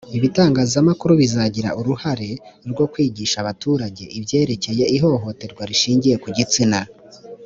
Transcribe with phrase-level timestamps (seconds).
[0.17, 2.29] ibitangazamakuru bizagira uruhare
[2.71, 6.79] rwo kwigisha abaturage ibyerekeye ihohoterwa rishingiye ku gitsina